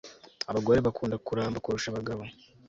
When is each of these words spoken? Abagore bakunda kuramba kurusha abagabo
Abagore 0.49 0.79
bakunda 0.87 1.15
kuramba 1.27 1.61
kurusha 1.63 1.87
abagabo 1.89 2.23